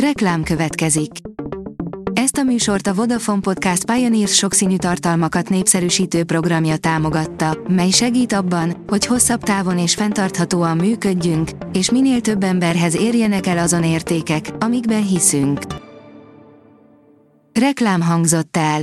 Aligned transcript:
Reklám 0.00 0.42
következik. 0.42 1.10
Ezt 2.12 2.36
a 2.36 2.42
műsort 2.42 2.86
a 2.86 2.94
Vodafone 2.94 3.40
Podcast 3.40 3.84
Pioneers 3.84 4.34
sokszínű 4.34 4.76
tartalmakat 4.76 5.48
népszerűsítő 5.48 6.24
programja 6.24 6.76
támogatta, 6.76 7.58
mely 7.68 7.90
segít 7.90 8.32
abban, 8.32 8.84
hogy 8.86 9.06
hosszabb 9.06 9.42
távon 9.42 9.78
és 9.78 9.94
fenntarthatóan 9.94 10.76
működjünk, 10.76 11.50
és 11.72 11.90
minél 11.90 12.20
több 12.20 12.42
emberhez 12.42 12.96
érjenek 12.96 13.46
el 13.46 13.58
azon 13.58 13.84
értékek, 13.84 14.50
amikben 14.58 15.06
hiszünk. 15.06 15.60
Reklám 17.52 18.00
hangzott 18.00 18.56
el. 18.56 18.80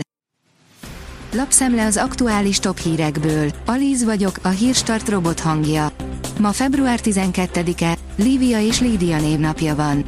Lapszemle 1.32 1.86
az 1.86 1.98
aktuális 1.98 2.60
top 2.60 2.78
hírekből. 2.78 3.52
Alíz 3.66 4.04
vagyok, 4.04 4.36
a 4.42 4.50
hírstart 4.50 5.10
robot 5.10 5.40
hangja. 5.40 5.92
Ma 6.40 6.52
február 6.52 7.00
12-e, 7.04 7.98
Lívia 8.16 8.60
és 8.60 8.80
Lídia 8.80 9.20
névnapja 9.20 9.76
van. 9.76 10.06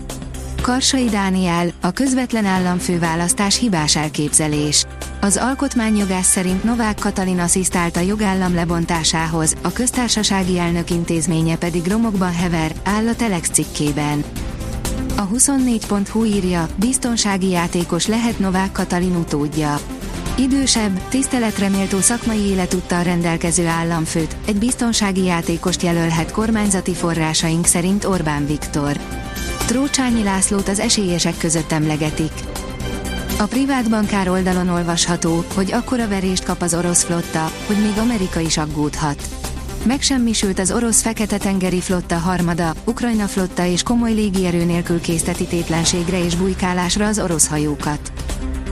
Karsai 0.65 1.05
Dániel, 1.05 1.67
a 1.81 1.91
közvetlen 1.91 2.45
államfőválasztás 2.45 3.59
hibás 3.59 3.95
elképzelés. 3.95 4.85
Az 5.21 5.37
alkotmányjogász 5.37 6.27
szerint 6.27 6.63
Novák 6.63 6.99
Katalin 6.99 7.39
asszisztált 7.39 7.97
a 7.97 7.99
jogállam 7.99 8.53
lebontásához, 8.53 9.55
a 9.61 9.71
köztársasági 9.71 10.59
elnök 10.59 10.89
intézménye 10.89 11.57
pedig 11.57 11.87
romokban 11.87 12.33
hever, 12.33 12.71
áll 12.83 13.07
a 13.07 13.15
Telex 13.15 13.49
cikkében. 13.49 14.23
A 15.15 15.27
24.hu 15.27 16.23
írja, 16.23 16.67
biztonsági 16.75 17.49
játékos 17.49 18.07
lehet 18.07 18.39
Novák 18.39 18.71
Katalin 18.71 19.15
utódja. 19.15 19.79
Idősebb, 20.37 21.07
tiszteletreméltó 21.09 21.99
szakmai 21.99 22.39
életúttal 22.39 23.03
rendelkező 23.03 23.67
államfőt, 23.67 24.35
egy 24.45 24.57
biztonsági 24.57 25.23
játékost 25.23 25.81
jelölhet 25.81 26.31
kormányzati 26.31 26.93
forrásaink 26.93 27.65
szerint 27.65 28.05
Orbán 28.05 28.45
Viktor. 28.45 28.97
Trócsányi 29.65 30.23
Lászlót 30.23 30.67
az 30.67 30.79
esélyesek 30.79 31.37
között 31.37 31.71
emlegetik. 31.71 32.31
A 33.39 33.43
privát 33.43 33.89
bankár 33.89 34.29
oldalon 34.29 34.69
olvasható, 34.69 35.43
hogy 35.53 35.71
akkora 35.71 36.07
verést 36.07 36.43
kap 36.43 36.61
az 36.61 36.73
orosz 36.73 37.03
flotta, 37.03 37.51
hogy 37.67 37.77
még 37.77 37.97
Amerika 37.97 38.39
is 38.39 38.57
aggódhat. 38.57 39.21
Megsemmisült 39.85 40.59
az 40.59 40.71
orosz 40.71 41.01
Fekete-tengeri 41.01 41.79
flotta 41.79 42.17
harmada, 42.17 42.73
Ukrajna 42.83 43.27
flotta 43.27 43.65
és 43.65 43.83
komoly 43.83 44.13
légierő 44.13 44.63
nélkül 44.63 45.01
készteti 45.01 45.45
tétlenségre 45.45 46.23
és 46.23 46.35
bujkálásra 46.35 47.07
az 47.07 47.19
orosz 47.19 47.47
hajókat. 47.47 48.11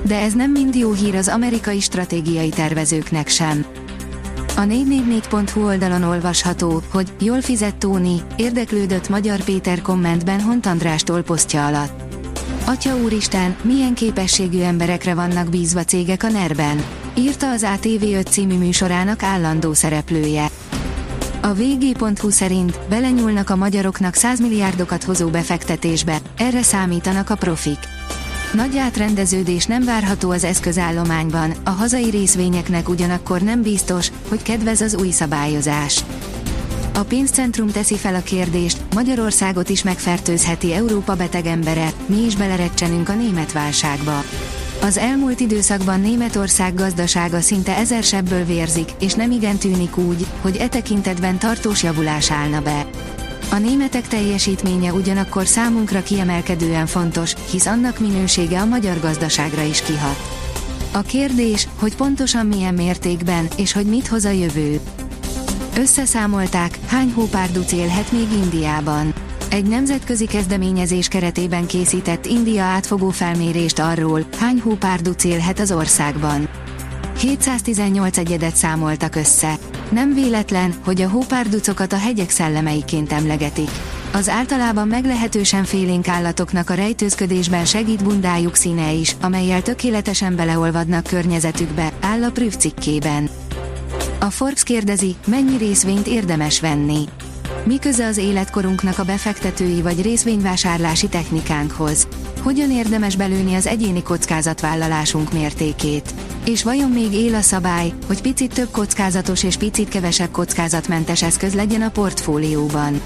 De 0.03 0.19
ez 0.19 0.33
nem 0.33 0.52
mind 0.52 0.75
jó 0.75 0.91
hír 0.91 1.16
az 1.16 1.28
amerikai 1.28 1.80
stratégiai 1.80 2.50
tervezőknek 2.50 3.28
sem. 3.28 3.66
A 4.56 4.62
444.hu 4.62 5.66
oldalon 5.66 6.04
olvasható, 6.04 6.82
hogy 6.92 7.14
jól 7.20 7.42
fizett 7.42 7.80
Tóni, 7.80 8.22
érdeklődött 8.36 9.09
Magyar 9.09 9.44
Péter 9.44 9.82
kommentben 9.82 10.42
Hont 10.42 10.66
Andrástól 10.66 11.22
posztja 11.22 11.66
alatt. 11.66 12.02
Atya 12.66 12.98
úristen, 12.98 13.56
milyen 13.62 13.94
képességű 13.94 14.62
emberekre 14.62 15.14
vannak 15.14 15.50
bízva 15.50 15.84
cégek 15.84 16.24
a 16.24 16.30
nerben, 16.30 16.84
írta 17.18 17.50
az 17.50 17.66
ATV5 17.66 18.30
című 18.30 18.58
műsorának 18.58 19.24
állandó 19.24 19.74
szereplője. 19.74 20.48
A 21.42 21.54
vg.hu 21.54 22.30
szerint 22.30 22.80
belenyúlnak 22.90 23.50
a 23.50 23.56
magyaroknak 23.56 24.14
100 24.14 24.40
milliárdokat 24.40 25.04
hozó 25.04 25.30
befektetésbe, 25.30 26.18
erre 26.38 26.62
számítanak 26.62 27.30
a 27.30 27.36
profik. 27.36 27.80
Nagy 28.54 28.78
átrendeződés 28.78 29.66
nem 29.66 29.84
várható 29.84 30.32
az 30.32 30.44
eszközállományban, 30.44 31.54
a 31.64 31.70
hazai 31.70 32.09
részvényeknek 32.09 32.90
ugyanakkor 32.90 33.42
nem 33.42 33.62
biztos, 33.62 34.12
hogy 34.30 34.42
kedvez 34.42 34.82
az 34.82 34.96
új 34.96 35.09
szabályozás. 35.09 36.04
A 36.94 37.04
pénzcentrum 37.04 37.72
teszi 37.72 37.96
fel 37.96 38.16
a 38.16 38.22
kérdést, 38.22 38.81
Magyarországot 38.94 39.70
is 39.70 39.84
megfertőzheti 39.84 40.74
Európa 40.74 41.16
beteg 41.16 41.46
embere, 41.46 41.92
mi 42.06 42.26
is 42.26 42.36
belerecsenünk 42.36 43.09
a 43.09 43.14
német 43.14 43.52
válságba. 43.52 44.24
Az 44.81 44.98
elmúlt 44.98 45.40
időszakban 45.40 46.02
Németország 46.02 46.74
gazdasága 46.74 47.42
szinte 47.42 47.78
ezer 47.78 48.04
sebből 48.04 48.46
vérzik, 48.46 48.90
és 49.00 49.13
nem 49.13 49.31
igen 49.31 49.58
tűnik 49.58 49.97
úgy, 49.97 50.25
hogy 50.42 50.58
e 50.58 50.68
tekintetben 50.68 51.38
tartós 51.38 51.84
javulás 51.84 52.31
állna 52.31 52.62
be. 52.62 52.86
A 53.53 53.58
németek 53.58 54.08
teljesítménye 54.08 54.94
ugyanakkor 54.94 55.46
számunkra 55.47 56.03
kiemelkedően 56.03 56.86
fontos, 56.86 57.34
hisz 57.50 57.66
annak 57.66 58.00
minősége 58.00 58.59
a 58.59 58.66
magyar 58.66 59.00
gazdaságra 59.00 59.62
is 59.62 59.81
kihat. 59.81 60.18
A 60.91 61.02
kérdés, 61.02 61.68
hogy 61.80 61.96
pontosan 61.96 62.46
milyen 62.46 62.74
mértékben, 62.74 63.47
és 63.58 63.72
hogy 63.72 63.86
mit 63.86 64.08
hoz 64.08 64.25
a 64.25 64.30
jövő. 64.30 64.80
Összeszámolták, 65.78 66.80
hány 66.88 67.12
hópárduc 67.12 67.72
élhet 67.72 68.12
még 68.12 68.31
Indiában. 68.31 69.13
Egy 69.50 69.66
nemzetközi 69.66 70.25
kezdeményezés 70.25 71.08
keretében 71.08 71.66
készített 71.66 72.25
India 72.25 72.63
átfogó 72.63 73.09
felmérést 73.09 73.80
arról, 73.80 74.25
hány 74.40 74.59
hópárduc 74.59 75.24
élhet 75.24 75.59
az 75.59 75.72
országban. 75.72 76.50
718 77.19 78.18
egyedet 78.18 78.56
számoltak 78.56 79.16
össze. 79.16 79.58
Nem 79.94 80.14
véletlen, 80.14 80.74
hogy 80.84 81.02
a 81.02 81.09
hópárducokat 81.09 81.94
a 81.94 81.98
hegyek 81.98 82.30
szellemeiként 82.30 83.12
emlegetik. 83.12 83.70
Az 84.14 84.30
általában 84.30 84.88
meglehetősen 84.88 85.64
félénk 85.64 86.08
állatoknak 86.08 86.70
a 86.70 86.74
rejtőzködésben 86.74 87.66
segít 87.66 88.04
bundájuk 88.04 88.56
színe 88.56 88.92
is, 88.92 89.16
amelyel 89.22 89.62
tökéletesen 89.62 90.36
beleolvadnak 90.36 91.04
környezetükbe, 91.04 91.92
áll 92.02 92.24
a 92.24 92.31
Prüv 92.31 92.56
cikkében. 92.56 93.30
A 94.20 94.30
Forbes 94.30 94.64
kérdezi, 94.64 95.16
mennyi 95.28 95.58
részvényt 95.58 96.08
érdemes 96.08 96.60
venni. 96.60 97.04
Mi 97.64 97.80
köze 97.80 98.06
az 98.06 98.18
életkorunknak 98.18 99.00
a 99.00 99.04
befektetői 99.04 99.81
vagy 99.81 100.02
részvényvásárlási 100.02 101.08
technikánkhoz? 101.08 102.08
Hogyan 102.42 102.72
érdemes 102.72 103.16
belőni 103.16 103.56
az 103.56 103.68
egyéni 103.68 104.04
kockázatvállalásunk 104.04 105.34
mértékét? 105.34 106.14
És 106.46 106.64
vajon 106.64 106.92
még 106.92 107.14
él 107.14 107.36
a 107.36 107.42
szabály, 107.42 107.94
hogy 108.08 108.22
picit 108.22 108.54
több 108.54 108.72
kockázatos 108.72 109.44
és 109.44 109.56
picit 109.56 109.90
kevesebb 109.90 110.31
kockázatmentes 110.31 111.24
eszköz 111.24 111.54
legyen 111.54 111.81
a 111.81 111.90
portfólióban? 111.90 113.02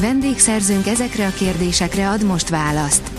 Vendégszerzőnk 0.00 0.86
ezekre 0.86 1.26
a 1.26 1.30
kérdésekre 1.30 2.10
ad 2.10 2.24
most 2.24 2.48
választ. 2.48 3.10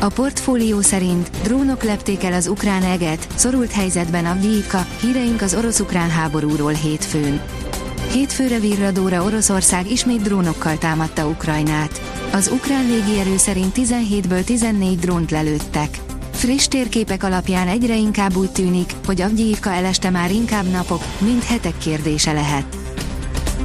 A 0.00 0.08
portfólió 0.08 0.80
szerint 0.80 1.30
drónok 1.42 1.82
lepték 1.82 2.24
el 2.24 2.32
az 2.32 2.46
ukrán 2.46 2.82
eget, 2.82 3.26
szorult 3.34 3.72
helyzetben 3.72 4.26
a 4.26 4.36
Gyívka, 4.40 4.86
híreink 5.00 5.42
az 5.42 5.54
orosz-ukrán 5.54 6.10
háborúról 6.10 6.72
hétfőn. 6.72 7.40
Hétfőre 8.12 8.58
virradóra 8.58 9.24
Oroszország 9.24 9.90
ismét 9.90 10.22
drónokkal 10.22 10.78
támadta 10.78 11.26
Ukrajnát. 11.26 12.00
Az 12.32 12.50
ukrán 12.52 12.86
légierő 12.86 13.36
szerint 13.36 13.76
17-ből 13.76 14.44
14 14.44 14.98
drónt 14.98 15.30
lelőttek. 15.30 16.07
Friss 16.38 16.68
térképek 16.68 17.22
alapján 17.22 17.68
egyre 17.68 17.96
inkább 17.96 18.36
úgy 18.36 18.50
tűnik, 18.50 18.94
hogy 19.06 19.20
Avgyívka 19.20 19.70
eleste 19.70 20.10
már 20.10 20.30
inkább 20.30 20.70
napok, 20.70 21.02
mint 21.18 21.44
hetek 21.44 21.78
kérdése 21.78 22.32
lehet. 22.32 22.76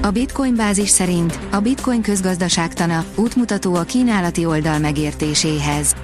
A 0.01 0.09
Bitcoin 0.09 0.55
bázis 0.55 0.89
szerint 0.89 1.39
a 1.51 1.59
Bitcoin 1.59 2.01
közgazdaságtana 2.01 3.05
útmutató 3.15 3.75
a 3.75 3.83
kínálati 3.83 4.45
oldal 4.45 4.79
megértéséhez. 4.79 5.95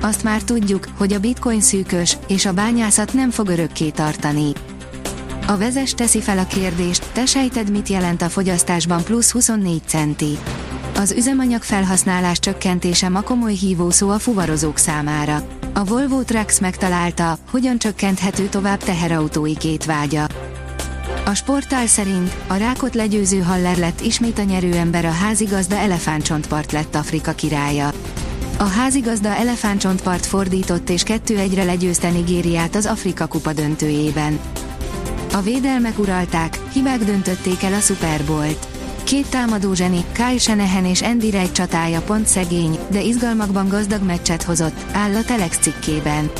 Azt 0.00 0.22
már 0.22 0.42
tudjuk, 0.42 0.86
hogy 0.96 1.12
a 1.12 1.20
Bitcoin 1.20 1.60
szűkös, 1.60 2.16
és 2.28 2.46
a 2.46 2.52
bányászat 2.52 3.12
nem 3.12 3.30
fog 3.30 3.48
örökké 3.48 3.90
tartani. 3.90 4.52
A 5.46 5.56
vezes 5.56 5.94
teszi 5.94 6.20
fel 6.20 6.38
a 6.38 6.46
kérdést, 6.46 7.12
te 7.12 7.26
sejted 7.26 7.70
mit 7.70 7.88
jelent 7.88 8.22
a 8.22 8.28
fogyasztásban 8.28 9.04
plusz 9.04 9.32
24 9.32 9.82
centi. 9.86 10.38
Az 10.96 11.12
üzemanyag 11.12 11.62
felhasználás 11.62 12.38
csökkentése 12.38 13.08
ma 13.08 13.20
komoly 13.20 13.54
hívószó 13.54 14.10
a 14.10 14.18
fuvarozók 14.18 14.78
számára. 14.78 15.55
A 15.76 15.84
Volvo 15.84 16.22
Trucks 16.22 16.60
megtalálta, 16.60 17.38
hogyan 17.50 17.78
csökkenthető 17.78 18.46
tovább 18.46 18.78
teherautói 18.78 19.56
két 19.56 19.84
vágya. 19.84 20.26
A 21.24 21.34
sportál 21.34 21.86
szerint 21.86 22.36
a 22.46 22.54
rákot 22.54 22.94
legyőző 22.94 23.40
Haller 23.40 23.76
lett 23.76 24.00
ismét 24.00 24.38
a 24.38 24.42
nyerőember 24.42 25.04
a 25.04 25.10
házigazda 25.10 25.76
elefántcsontpart 25.76 26.72
lett 26.72 26.94
Afrika 26.94 27.32
királya. 27.32 27.92
A 28.58 28.64
házigazda 28.64 29.28
elefántcsontpart 29.28 30.26
fordított 30.26 30.90
és 30.90 31.02
2-1-re 31.06 31.64
legyőzte 31.64 32.10
Nigériát 32.10 32.74
az 32.74 32.86
Afrika 32.86 33.26
kupa 33.26 33.52
döntőjében. 33.52 34.38
A 35.32 35.40
védelmek 35.40 35.98
uralták, 35.98 36.60
hibák 36.72 37.04
döntötték 37.04 37.62
el 37.62 37.72
a 37.72 37.80
Super 37.80 38.24
Bowl-t. 38.24 38.75
Két 39.06 39.28
támadó 39.30 39.74
zseni, 39.74 40.04
Kyle 40.12 40.38
Shanahan 40.38 40.84
és 40.84 41.02
Andy 41.02 41.30
Reid 41.30 41.52
csatája 41.52 42.00
pont 42.00 42.26
szegény, 42.26 42.78
de 42.90 43.00
izgalmakban 43.02 43.68
gazdag 43.68 44.02
meccset 44.02 44.42
hozott, 44.42 44.84
áll 44.92 45.14
a 45.14 45.24
Telex 45.24 45.58
cikkében. 45.58 46.30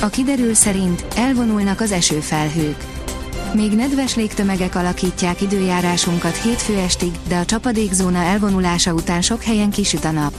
A 0.00 0.08
kiderül 0.08 0.54
szerint 0.54 1.04
elvonulnak 1.16 1.80
az 1.80 1.92
esőfelhők. 1.92 2.84
Még 3.54 3.72
nedves 3.72 4.14
légtömegek 4.14 4.74
alakítják 4.74 5.40
időjárásunkat 5.40 6.36
hétfő 6.36 6.78
estig, 6.78 7.12
de 7.28 7.36
a 7.36 7.44
csapadékzóna 7.44 8.18
elvonulása 8.18 8.92
után 8.92 9.20
sok 9.20 9.42
helyen 9.42 9.70
kisüt 9.70 10.04
a 10.04 10.10
nap. 10.10 10.34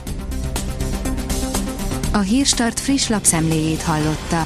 A 2.12 2.20
Hírstart 2.20 2.80
friss 2.80 3.08
lapszemléjét 3.08 3.82
hallotta. 3.82 4.46